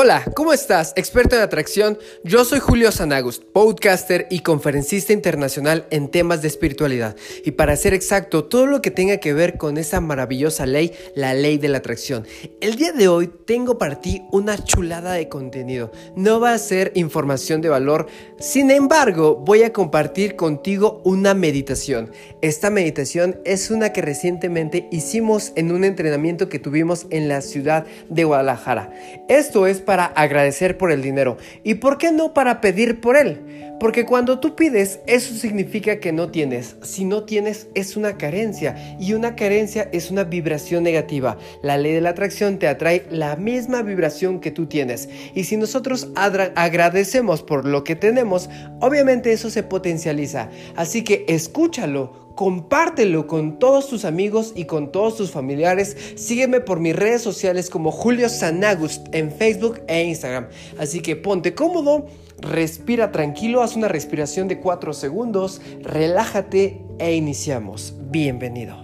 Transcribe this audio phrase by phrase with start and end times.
[0.00, 0.92] Hola, ¿cómo estás?
[0.94, 7.16] Experto en atracción, yo soy Julio Sanagust, podcaster y conferencista internacional en temas de espiritualidad.
[7.44, 11.34] Y para ser exacto, todo lo que tenga que ver con esa maravillosa ley, la
[11.34, 12.24] ley de la atracción.
[12.60, 15.90] El día de hoy tengo para ti una chulada de contenido.
[16.14, 18.06] No va a ser información de valor,
[18.38, 22.12] sin embargo, voy a compartir contigo una meditación.
[22.40, 27.84] Esta meditación es una que recientemente hicimos en un entrenamiento que tuvimos en la ciudad
[28.08, 28.92] de Guadalajara.
[29.28, 31.38] Esto es para agradecer por el dinero.
[31.64, 33.40] ¿Y por qué no para pedir por él?
[33.80, 36.76] Porque cuando tú pides, eso significa que no tienes.
[36.82, 38.76] Si no tienes, es una carencia.
[39.00, 41.38] Y una carencia es una vibración negativa.
[41.62, 45.08] La ley de la atracción te atrae la misma vibración que tú tienes.
[45.34, 48.50] Y si nosotros agradecemos por lo que tenemos,
[48.80, 50.50] obviamente eso se potencializa.
[50.76, 55.96] Así que escúchalo compártelo con todos tus amigos y con todos tus familiares.
[56.14, 60.46] Sígueme por mis redes sociales como Julio Sanagust en Facebook e Instagram.
[60.78, 62.06] Así que ponte cómodo,
[62.38, 67.94] respira tranquilo, haz una respiración de 4 segundos, relájate e iniciamos.
[68.02, 68.76] Bienvenido.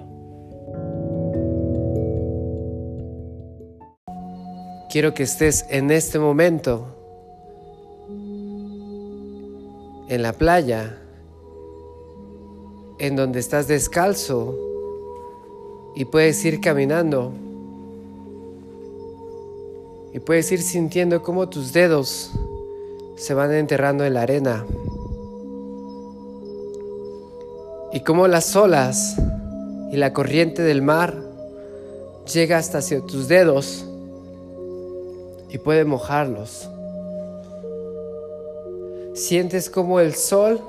[4.90, 6.88] Quiero que estés en este momento
[10.08, 11.03] en la playa
[12.98, 14.56] en donde estás descalzo
[15.94, 17.32] y puedes ir caminando
[20.12, 22.30] y puedes ir sintiendo cómo tus dedos
[23.16, 24.64] se van enterrando en la arena
[27.92, 29.16] y cómo las olas
[29.92, 31.16] y la corriente del mar
[32.32, 33.86] llega hasta tus dedos
[35.48, 36.68] y puede mojarlos.
[39.14, 40.60] Sientes como el sol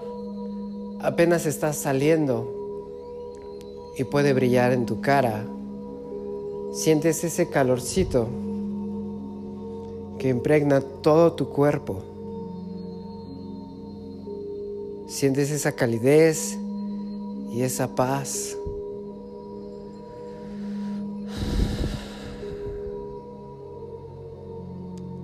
[1.05, 2.51] apenas estás saliendo
[3.97, 5.45] y puede brillar en tu cara.
[6.73, 8.27] Sientes ese calorcito
[10.19, 12.01] que impregna todo tu cuerpo.
[15.07, 16.57] Sientes esa calidez
[17.51, 18.57] y esa paz.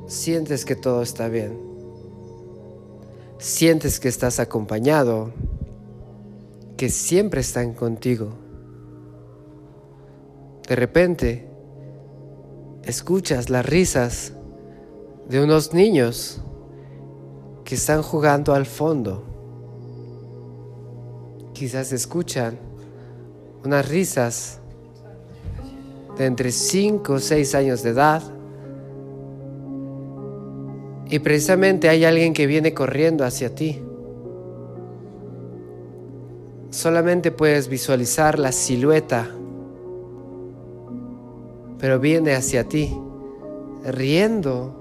[0.08, 1.58] Sientes que todo está bien.
[3.40, 5.31] Sientes que estás acompañado
[6.81, 8.30] que siempre están contigo.
[10.68, 11.47] De repente,
[12.84, 14.34] escuchas las risas
[15.30, 16.42] de unos niños
[17.66, 19.24] que están jugando al fondo.
[21.53, 22.58] Quizás escuchan
[23.63, 24.59] unas risas
[26.18, 28.24] de entre 5 o 6 años de edad.
[31.12, 33.84] Y precisamente hay alguien que viene corriendo hacia ti
[36.72, 39.28] solamente puedes visualizar la silueta,
[41.78, 42.98] pero viene hacia ti,
[43.86, 44.74] riendo,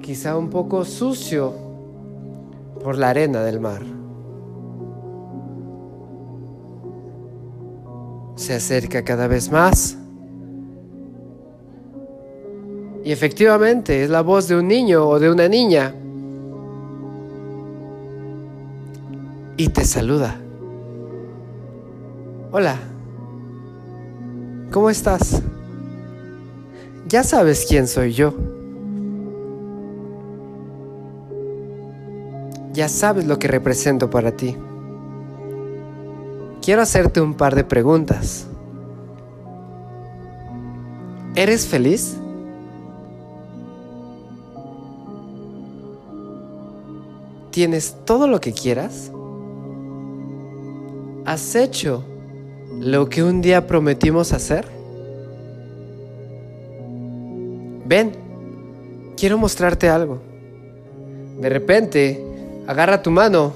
[0.00, 1.52] quizá un poco sucio
[2.82, 3.82] por la arena del mar.
[8.36, 9.96] Se acerca cada vez más.
[13.02, 15.94] Y efectivamente es la voz de un niño o de una niña
[19.56, 20.40] y te saluda.
[22.50, 22.78] Hola,
[24.70, 25.42] ¿cómo estás?
[27.08, 28.34] Ya sabes quién soy yo.
[32.72, 34.56] Ya sabes lo que represento para ti.
[36.60, 38.46] Quiero hacerte un par de preguntas.
[41.36, 42.16] ¿Eres feliz?
[47.50, 49.12] ¿Tienes todo lo que quieras?
[51.24, 52.04] ¿Has hecho
[52.80, 54.66] lo que un día prometimos hacer?
[57.86, 58.12] Ven,
[59.16, 60.20] quiero mostrarte algo.
[61.40, 62.22] De repente,
[62.66, 63.52] agarra tu mano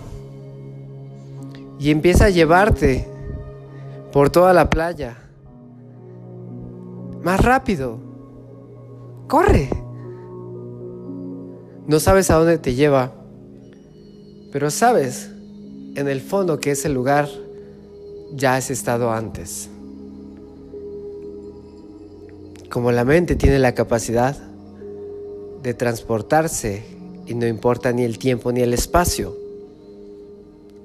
[1.79, 3.07] y empieza a llevarte
[4.13, 5.19] por toda la playa.
[7.23, 7.99] Más rápido.
[9.27, 9.69] Corre.
[11.87, 13.13] No sabes a dónde te lleva,
[14.53, 15.31] pero sabes
[15.95, 17.29] en el fondo que es el lugar
[18.35, 19.69] ya has estado antes.
[22.71, 24.37] Como la mente tiene la capacidad
[25.63, 26.85] de transportarse
[27.27, 29.37] y no importa ni el tiempo ni el espacio,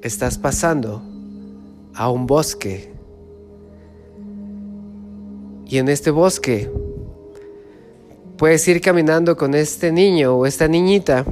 [0.01, 1.01] estás pasando
[1.93, 2.91] a un bosque.
[5.65, 6.71] Y en este bosque
[8.37, 11.25] puedes ir caminando con este niño o esta niñita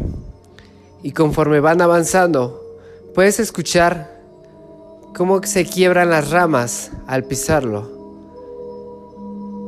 [1.03, 2.61] y conforme van avanzando
[3.13, 4.10] puedes escuchar
[5.15, 7.89] cómo se quiebran las ramas al pisarlo.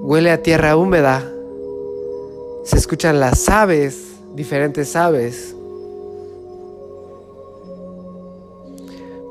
[0.01, 1.23] Huele a tierra húmeda
[2.65, 5.53] Se escuchan las aves, diferentes aves.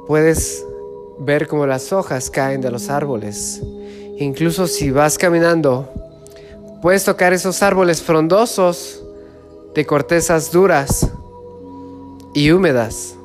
[0.07, 0.67] Puedes
[1.19, 3.63] ver cómo las hojas caen de los árboles.
[4.19, 5.89] Incluso si vas caminando,
[6.83, 9.03] puedes tocar esos árboles frondosos
[9.75, 11.09] de cortezas duras
[12.35, 13.17] y húmedas.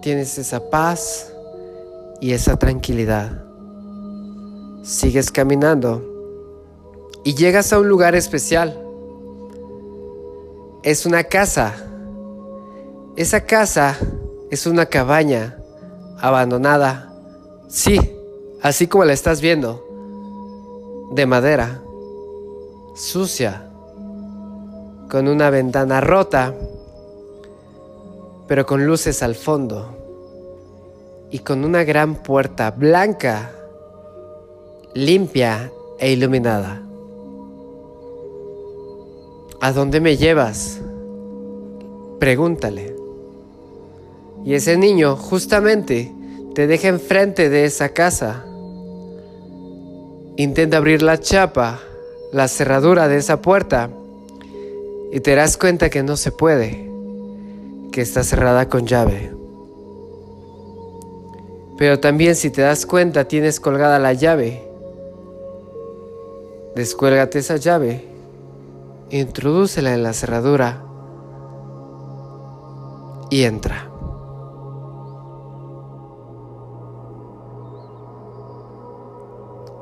[0.00, 1.30] Tienes esa paz
[2.22, 3.44] y esa tranquilidad.
[4.82, 6.02] Sigues caminando
[7.22, 8.82] y llegas a un lugar especial.
[10.82, 11.74] Es una casa.
[13.16, 13.98] Esa casa
[14.50, 15.58] es una cabaña
[16.18, 17.12] abandonada.
[17.68, 18.00] Sí,
[18.62, 19.84] así como la estás viendo.
[21.12, 21.82] De madera.
[22.94, 23.70] Sucia.
[25.10, 26.54] Con una ventana rota.
[28.50, 29.96] Pero con luces al fondo.
[31.30, 33.52] Y con una gran puerta blanca.
[34.92, 35.70] Limpia
[36.00, 36.82] e iluminada.
[39.60, 40.80] ¿A dónde me llevas?
[42.18, 42.96] Pregúntale.
[44.44, 46.12] Y ese niño justamente
[46.52, 48.44] te deja enfrente de esa casa.
[50.36, 51.78] Intenta abrir la chapa,
[52.32, 53.90] la cerradura de esa puerta,
[55.12, 56.89] y te das cuenta que no se puede,
[57.90, 59.34] que está cerrada con llave.
[61.76, 64.68] Pero también si te das cuenta tienes colgada la llave.
[66.74, 68.10] Descuélgate esa llave
[69.10, 70.84] introdúcela en la cerradura
[73.28, 73.88] y entra.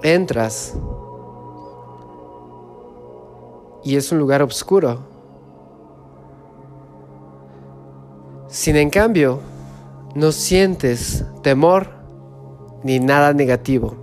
[0.03, 0.75] Entras
[3.85, 5.18] y es un lugar oscuro.
[8.49, 9.41] Sin en cambio,
[10.15, 11.91] no sientes temor
[12.83, 13.95] ni nada negativo.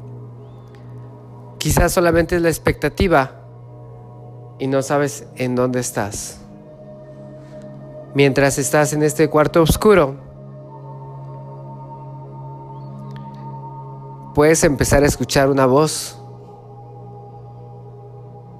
[1.57, 3.31] Quizás solamente es la expectativa
[4.59, 6.39] y no sabes en dónde estás.
[8.13, 10.15] Mientras estás en este cuarto oscuro,
[14.35, 16.17] puedes empezar a escuchar una voz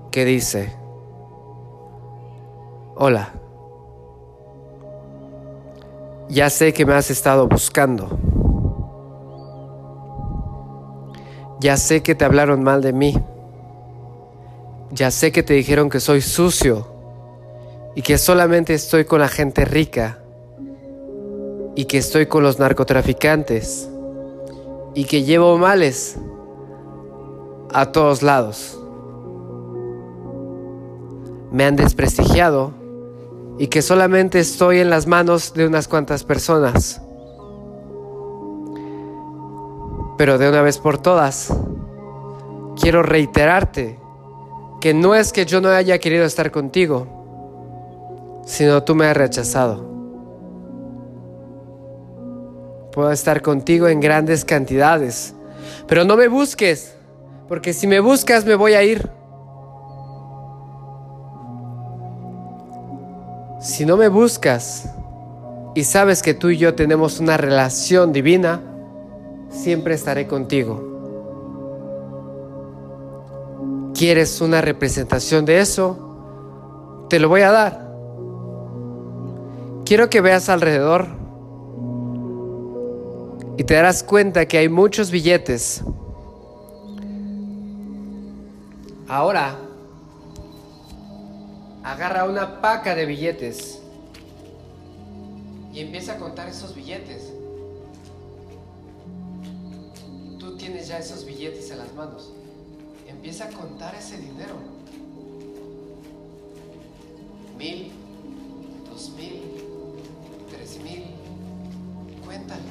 [0.10, 0.76] que dice,
[2.96, 3.30] hola,
[6.30, 8.18] ya sé que me has estado buscando,
[11.60, 13.16] ya sé que te hablaron mal de mí.
[14.92, 16.88] Ya sé que te dijeron que soy sucio
[17.96, 20.20] y que solamente estoy con la gente rica
[21.76, 23.90] y que estoy con los narcotraficantes
[24.94, 26.18] y que llevo males
[27.74, 28.80] a todos lados.
[31.52, 32.72] Me han desprestigiado
[33.58, 37.02] y que solamente estoy en las manos de unas cuantas personas.
[40.18, 41.54] Pero de una vez por todas,
[42.80, 44.00] quiero reiterarte
[44.82, 47.08] que no es que yo no haya querido estar contigo,
[48.46, 49.94] sino tú me has rechazado.
[52.92, 55.34] Puedo estar contigo en grandes cantidades,
[55.88, 56.96] pero no me busques,
[57.48, 59.10] porque si me buscas me voy a ir.
[63.66, 64.88] Si no me buscas
[65.74, 68.62] y sabes que tú y yo tenemos una relación divina,
[69.50, 70.94] siempre estaré contigo.
[73.96, 77.08] ¿Quieres una representación de eso?
[77.10, 77.92] Te lo voy a dar.
[79.84, 81.08] Quiero que veas alrededor
[83.58, 85.84] y te darás cuenta que hay muchos billetes.
[89.08, 89.65] Ahora,
[91.86, 93.80] agarra una paca de billetes
[95.72, 97.32] y empieza a contar esos billetes.
[100.40, 102.34] Tú tienes ya esos billetes en las manos
[103.26, 104.56] empieza a contar ese dinero.
[107.58, 107.92] Mil,
[108.90, 109.42] dos mil,
[110.52, 111.06] tres mil,
[112.24, 112.62] cuéntalo.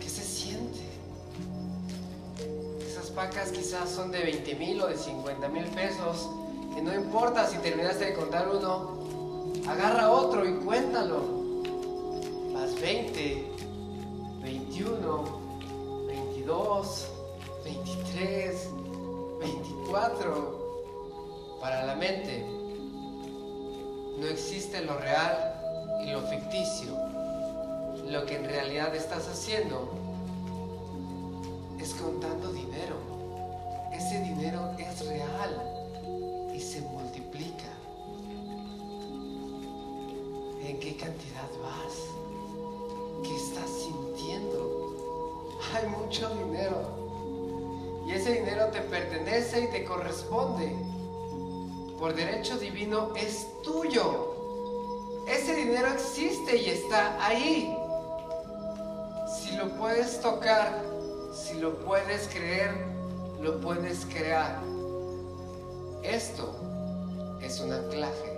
[0.00, 0.80] ¿Qué se siente?
[2.86, 6.28] Esas pacas quizás son de 20 mil o de 50 mil pesos.
[6.76, 8.90] Que no importa si terminaste de contar uno,
[9.66, 11.22] agarra otro y cuéntalo.
[12.52, 13.46] Las 20,
[14.42, 15.24] 21,
[16.06, 17.06] 22,
[17.64, 18.68] 23,
[19.40, 21.58] 24.
[21.62, 22.44] Para la mente
[24.18, 25.54] no existe lo real
[26.04, 26.94] y lo ficticio.
[28.04, 29.88] Lo que en realidad estás haciendo
[31.80, 32.96] es contando dinero.
[33.94, 35.75] Ese dinero es real
[40.66, 42.08] ¿En qué cantidad vas?
[43.22, 45.46] ¿Qué estás sintiendo?
[45.72, 50.74] Hay mucho dinero y ese dinero te pertenece y te corresponde.
[52.00, 54.34] por derecho divino es tuyo.
[55.28, 57.72] Ese dinero existe y está ahí.
[59.38, 60.82] Si lo puedes tocar,
[61.32, 62.74] si lo puedes creer,
[63.40, 64.60] lo puedes crear.
[66.02, 66.56] Esto
[67.40, 68.35] es un anclaje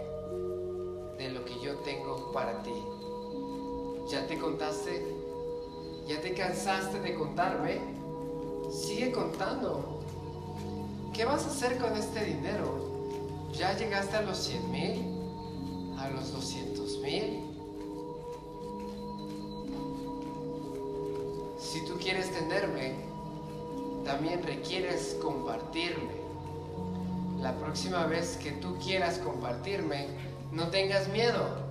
[1.18, 2.84] de lo que yo tengo para ti.
[4.08, 5.04] ¿Ya te contaste?
[6.06, 7.80] ¿Ya te cansaste de contarme?
[8.70, 10.00] Sigue contando.
[11.12, 12.88] ¿Qué vas a hacer con este dinero?
[13.52, 15.98] ¿Ya llegaste a los 100 mil?
[15.98, 17.44] ¿A los 200 mil?
[21.58, 22.94] Si tú quieres tenerme,
[24.04, 26.18] también requieres compartirme.
[27.40, 30.06] La próxima vez que tú quieras compartirme,
[30.52, 31.68] no tengas miedo.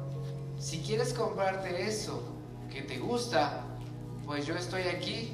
[0.59, 2.23] Si quieres comprarte eso
[2.71, 3.63] que te gusta,
[4.25, 5.31] pues yo estoy aquí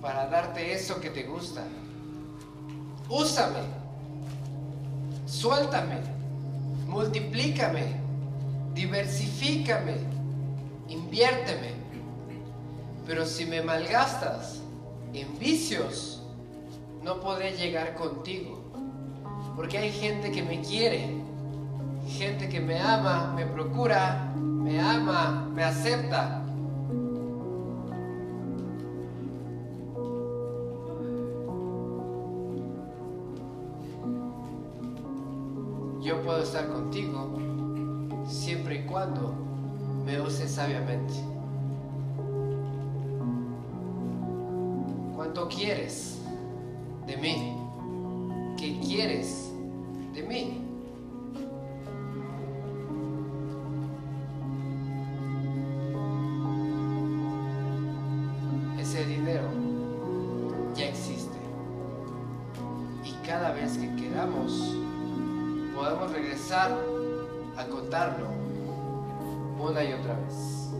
[0.00, 1.64] para darte eso que te gusta.
[3.08, 3.60] Úsame,
[5.26, 6.00] suéltame,
[6.86, 7.96] multiplícame,
[8.74, 9.96] diversifícame,
[10.88, 11.74] inviérteme.
[13.06, 14.60] Pero si me malgastas
[15.12, 16.22] en vicios,
[17.02, 18.62] no podré llegar contigo.
[19.54, 21.08] Porque hay gente que me quiere,
[22.14, 26.42] gente que me ama, me procura, me ama, me acepta.
[36.00, 37.36] Yo puedo estar contigo
[38.28, 39.34] siempre y cuando
[40.04, 41.14] me uses sabiamente.
[45.16, 46.20] ¿Cuánto quieres
[47.06, 47.56] de mí?
[48.56, 49.50] ¿Qué quieres
[50.14, 50.53] de mí?
[60.76, 61.36] Ya existe.
[63.04, 64.76] Y cada vez que queramos,
[65.74, 66.76] podemos regresar
[67.56, 68.28] a contarlo
[69.60, 70.70] una y otra vez.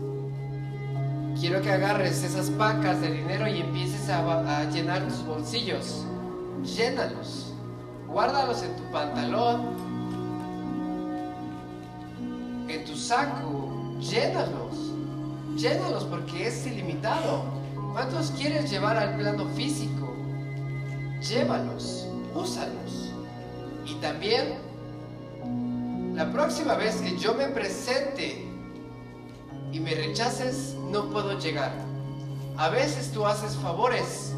[1.39, 6.05] Quiero que agarres esas pacas de dinero y empieces a, a llenar tus bolsillos.
[6.63, 7.53] Llénalos.
[8.07, 9.61] Guárdalos en tu pantalón,
[12.69, 13.69] en tu saco.
[13.99, 14.93] Llénalos.
[15.57, 17.54] Llénalos porque es ilimitado.
[17.95, 20.13] ¿Cuántos quieres llevar al plano físico?
[21.21, 22.05] Llévalos.
[22.35, 23.13] Úsalos.
[23.85, 24.55] Y también,
[26.13, 28.45] la próxima vez que yo me presente
[29.71, 31.71] y me rechaces, no puedo llegar.
[32.57, 34.33] A veces tú haces favores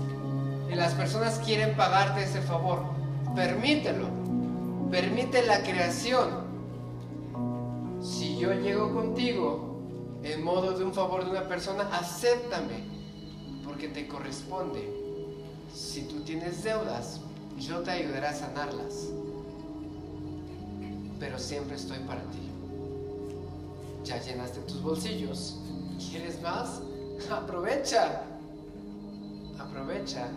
[0.72, 2.84] y las personas quieren pagarte ese favor.
[3.36, 4.06] Permítelo.
[4.92, 6.46] Permite la creación.
[8.04, 9.82] Si yo llego contigo
[10.22, 12.97] en modo de un favor de una persona, acéptame,
[13.78, 14.92] porque te corresponde.
[15.72, 17.20] Si tú tienes deudas,
[17.60, 19.10] yo te ayudaré a sanarlas.
[21.20, 22.40] Pero siempre estoy para ti.
[24.04, 25.60] Ya llenaste tus bolsillos.
[26.10, 26.82] ¿Quieres más?
[27.32, 28.24] Aprovecha.
[29.60, 30.28] Aprovecha.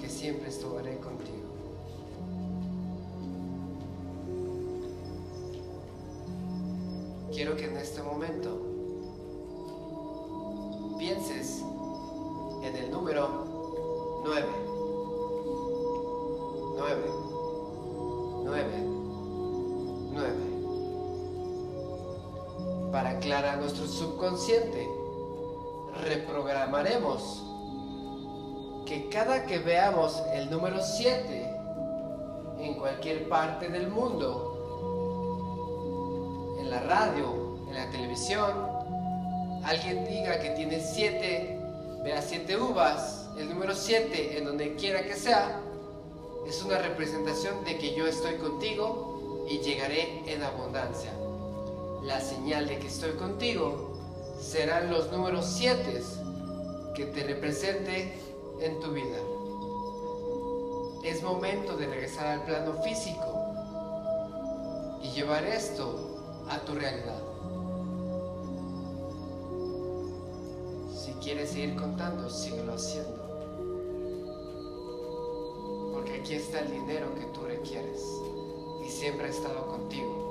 [0.00, 1.46] Que siempre estaré contigo.
[7.32, 8.75] Quiero que en este momento
[23.16, 24.86] Para aclarar nuestro subconsciente,
[26.04, 27.42] reprogramaremos
[28.84, 31.50] que cada que veamos el número 7
[32.58, 34.52] en cualquier parte del mundo,
[36.60, 38.52] en la radio, en la televisión,
[39.64, 41.58] alguien diga que tiene 7,
[42.04, 45.58] vea 7 uvas, el número 7 en donde quiera que sea,
[46.46, 51.12] es una representación de que yo estoy contigo y llegaré en abundancia.
[52.02, 53.92] La señal de que estoy contigo
[54.40, 56.02] serán los números 7
[56.94, 58.18] que te represente
[58.60, 59.18] en tu vida.
[61.04, 63.36] Es momento de regresar al plano físico
[65.02, 67.22] y llevar esto a tu realidad.
[70.94, 73.26] Si quieres seguir contando, síguelo haciendo.
[75.92, 78.02] Porque aquí está el dinero que tú requieres
[78.84, 80.25] y siempre ha estado contigo.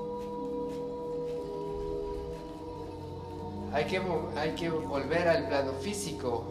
[3.75, 4.01] Hay que,
[4.37, 6.45] hay que volver al plano físico,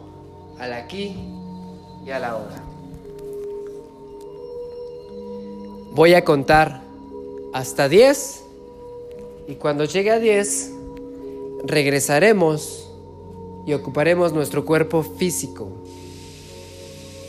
[0.59, 1.17] al aquí
[2.05, 2.63] y a la hora.
[5.95, 6.81] Voy a contar
[7.51, 8.43] hasta 10
[9.47, 10.71] y cuando llegue a 10
[11.63, 12.91] regresaremos
[13.65, 15.69] y ocuparemos nuestro cuerpo físico.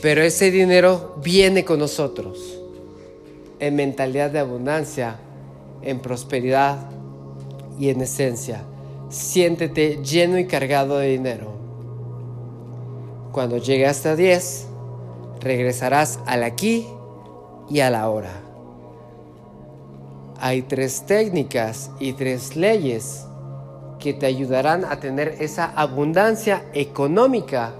[0.03, 2.59] Pero ese dinero viene con nosotros
[3.59, 5.19] en mentalidad de abundancia,
[5.81, 6.87] en prosperidad
[7.79, 8.61] y en esencia.
[9.09, 11.51] Siéntete lleno y cargado de dinero.
[13.31, 14.67] Cuando llegue hasta 10,
[15.39, 16.87] regresarás al aquí
[17.69, 18.41] y a la hora.
[20.39, 23.25] Hay tres técnicas y tres leyes
[23.97, 27.73] que te ayudarán a tener esa abundancia económica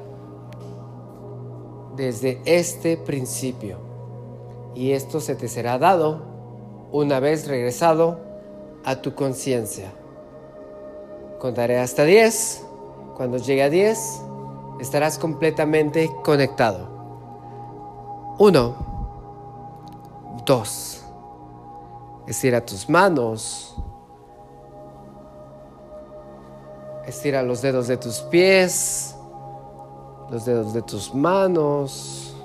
[1.96, 3.80] desde este principio.
[4.76, 6.22] Y esto se te será dado
[6.92, 8.20] una vez regresado
[8.86, 9.92] a tu conciencia.
[11.39, 12.65] Contaré hasta 10.
[13.15, 14.22] Cuando llegue a 10,
[14.79, 16.88] estarás completamente conectado.
[18.39, 18.75] 1,
[20.46, 21.03] 2.
[22.27, 23.75] Estira tus manos.
[27.06, 29.15] Estira los dedos de tus pies,
[30.29, 32.36] los dedos de tus manos.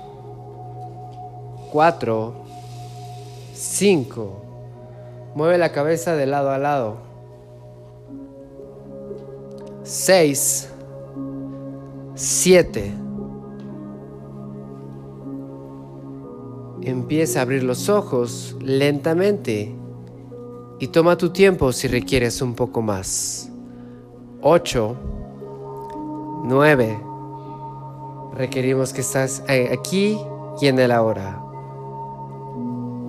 [1.71, 2.33] 4,
[3.53, 4.29] 5.
[5.35, 7.12] Mueve la cabeza de lado a lado.
[9.93, 10.69] 6,
[12.15, 12.93] 7.
[16.81, 19.75] Empieza a abrir los ojos lentamente
[20.79, 23.51] y toma tu tiempo si requieres un poco más.
[24.41, 24.95] 8,
[26.45, 26.99] 9.
[28.33, 30.17] Requerimos que estás aquí
[30.59, 31.39] y en el ahora.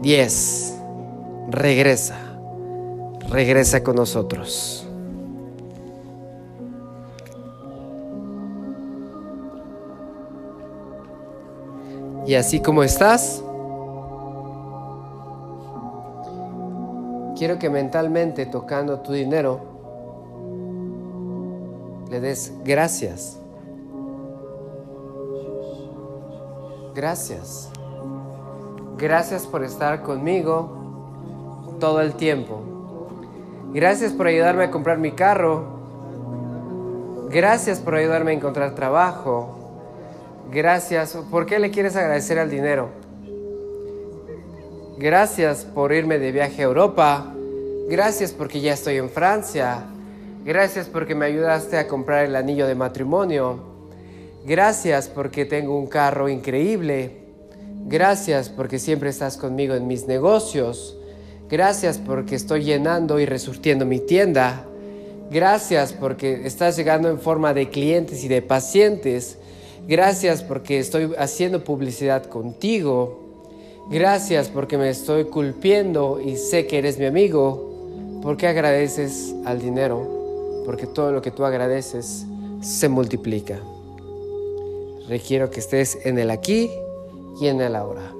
[0.02, 0.74] 10.
[1.48, 2.18] Regresa.
[3.30, 4.83] Regresa con nosotros.
[12.26, 13.42] Y así como estás,
[17.36, 19.60] quiero que mentalmente tocando tu dinero,
[22.10, 23.38] le des gracias.
[26.94, 27.70] Gracias.
[28.96, 32.60] Gracias por estar conmigo todo el tiempo.
[33.72, 35.64] Gracias por ayudarme a comprar mi carro.
[37.28, 39.63] Gracias por ayudarme a encontrar trabajo.
[40.54, 41.18] Gracias.
[41.32, 42.90] ¿Por qué le quieres agradecer al dinero?
[44.96, 47.34] Gracias por irme de viaje a Europa.
[47.88, 49.84] Gracias porque ya estoy en Francia.
[50.44, 53.58] Gracias porque me ayudaste a comprar el anillo de matrimonio.
[54.46, 57.24] Gracias porque tengo un carro increíble.
[57.86, 60.96] Gracias porque siempre estás conmigo en mis negocios.
[61.50, 64.66] Gracias porque estoy llenando y resurtiendo mi tienda.
[65.32, 69.38] Gracias porque estás llegando en forma de clientes y de pacientes.
[69.86, 73.20] Gracias porque estoy haciendo publicidad contigo.
[73.90, 78.20] Gracias porque me estoy culpiendo y sé que eres mi amigo.
[78.22, 80.62] Porque agradeces al dinero?
[80.64, 82.24] Porque todo lo que tú agradeces
[82.62, 83.60] se multiplica.
[85.06, 86.70] Requiero que estés en el aquí
[87.38, 88.10] y en el ahora.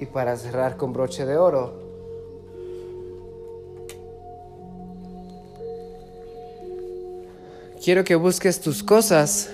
[0.00, 1.81] Y para cerrar con broche de oro,
[7.82, 9.50] quiero que busques tus cosas,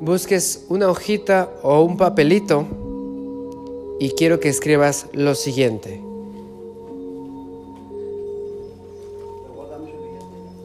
[0.00, 2.66] busques una hojita o un papelito
[4.00, 6.00] y quiero que escribas lo siguiente.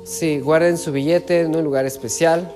[0.05, 2.55] Sí, guarden su billete en un lugar especial.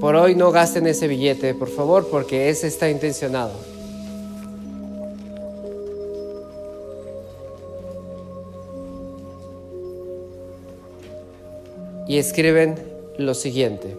[0.00, 3.77] Por hoy no gasten ese billete, por favor, porque ese está intencionado.
[12.08, 12.74] Y escriben
[13.18, 13.94] lo siguiente.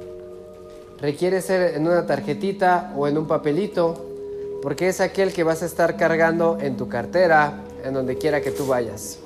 [0.99, 5.67] Requiere ser en una tarjetita o en un papelito, porque es aquel que vas a
[5.67, 9.19] estar cargando en tu cartera, en donde quiera que tú vayas.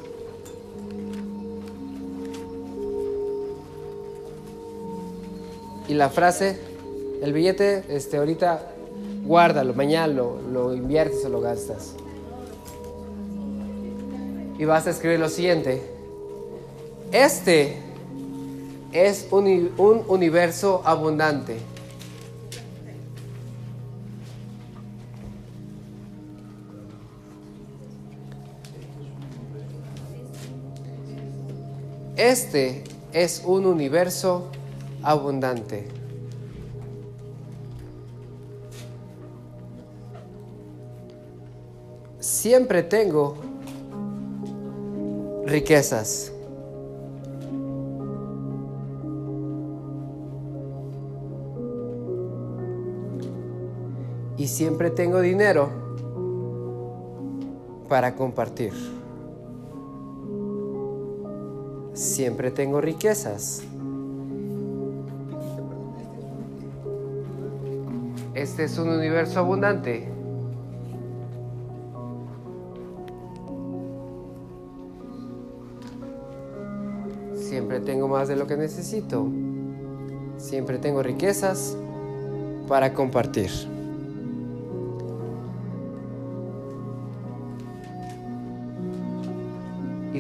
[5.88, 6.60] Y la frase,
[7.22, 8.70] el billete, este, ahorita
[9.26, 11.96] guárdalo, mañana lo, lo inviertes o lo gastas.
[14.60, 15.82] Y vas a escribir lo siguiente.
[17.12, 17.93] Este
[18.94, 21.58] es un, un universo abundante.
[32.16, 34.50] Este es un universo
[35.02, 35.88] abundante.
[42.20, 43.36] Siempre tengo
[45.46, 46.33] riquezas.
[54.54, 55.70] Siempre tengo dinero
[57.90, 58.72] para compartir.
[61.94, 63.64] Siempre tengo riquezas.
[68.36, 70.08] Este es un universo abundante.
[77.36, 79.26] Siempre tengo más de lo que necesito.
[80.38, 81.76] Siempre tengo riquezas
[82.68, 83.73] para compartir.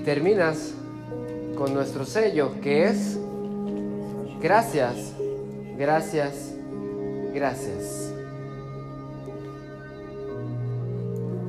[0.03, 0.73] Terminas
[1.55, 3.19] con nuestro sello que es
[4.41, 5.13] gracias,
[5.77, 6.53] gracias,
[7.33, 8.13] gracias.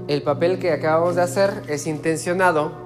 [0.07, 2.85] El papel que acabamos de hacer es intencionado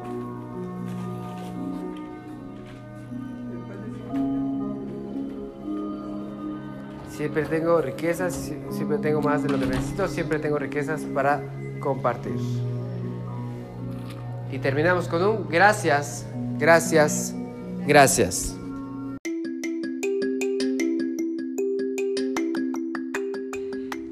[7.18, 11.42] Siempre tengo riquezas, siempre tengo más de lo que necesito, siempre tengo riquezas para
[11.80, 12.67] compartir.
[14.50, 16.26] Y terminamos con un gracias,
[16.58, 17.34] gracias,
[17.86, 18.56] gracias.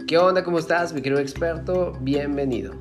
[0.06, 0.44] ¿Qué onda?
[0.44, 1.92] ¿Cómo estás, mi querido experto?
[2.00, 2.74] Bienvenido.